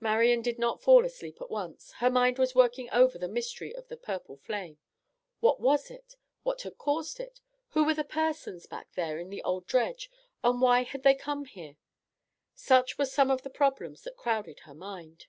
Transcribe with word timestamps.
Marian 0.00 0.40
did 0.40 0.58
not 0.58 0.80
fall 0.80 1.04
asleep 1.04 1.36
at 1.42 1.50
once. 1.50 1.92
Her 1.98 2.08
mind 2.08 2.38
was 2.38 2.54
working 2.54 2.88
over 2.92 3.18
the 3.18 3.28
mystery 3.28 3.74
of 3.76 3.88
the 3.88 3.96
purple 3.98 4.38
flame. 4.38 4.78
What 5.40 5.60
was 5.60 5.90
it? 5.90 6.16
What 6.44 6.62
had 6.62 6.78
caused 6.78 7.20
it? 7.20 7.42
Who 7.72 7.84
were 7.84 7.92
the 7.92 8.02
persons 8.02 8.64
back 8.64 8.92
there 8.94 9.18
in 9.18 9.28
the 9.28 9.42
old 9.42 9.66
dredge, 9.66 10.10
and 10.42 10.62
why 10.62 10.84
had 10.84 11.02
they 11.02 11.14
come 11.14 11.46
there? 11.54 11.76
Such 12.54 12.96
were 12.96 13.04
some 13.04 13.30
of 13.30 13.42
the 13.42 13.50
problems 13.50 14.00
that 14.04 14.16
crowded 14.16 14.60
her 14.60 14.72
mind. 14.74 15.26